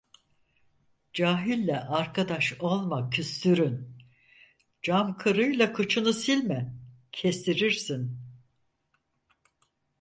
Cahille 1.13 1.77
arkadaş 1.79 2.53
olma 2.61 3.09
küstürün, 3.09 3.93
cam 4.81 5.17
kırığıyla 5.17 5.73
kıçını 5.73 6.13
silme 6.13 6.75
kestirirsin. 7.11 8.19